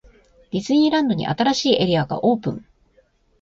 [0.49, 2.65] ディズニーランドに、新しいエリアがオープン!!